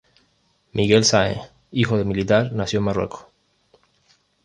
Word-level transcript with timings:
Miguel 0.71 1.05
Sáenz, 1.05 1.51
hijo 1.71 1.95
de 1.95 2.05
militar, 2.05 2.53
nació 2.53 2.79
en 2.79 2.85
Marruecos. 2.85 3.27